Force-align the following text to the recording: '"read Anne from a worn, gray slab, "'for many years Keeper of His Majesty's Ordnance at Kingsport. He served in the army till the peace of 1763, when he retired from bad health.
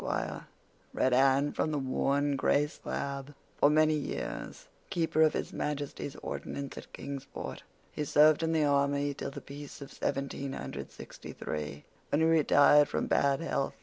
'"read 0.95 1.13
Anne 1.13 1.51
from 1.51 1.75
a 1.75 1.77
worn, 1.77 2.35
gray 2.35 2.65
slab, 2.65 3.35
"'for 3.59 3.69
many 3.69 3.93
years 3.93 4.65
Keeper 4.89 5.21
of 5.21 5.33
His 5.33 5.53
Majesty's 5.53 6.15
Ordnance 6.23 6.75
at 6.75 6.91
Kingsport. 6.91 7.61
He 7.91 8.03
served 8.03 8.41
in 8.41 8.51
the 8.51 8.63
army 8.65 9.13
till 9.13 9.29
the 9.29 9.41
peace 9.41 9.79
of 9.79 9.89
1763, 9.91 11.83
when 12.09 12.19
he 12.21 12.25
retired 12.27 12.87
from 12.89 13.05
bad 13.05 13.41
health. 13.41 13.75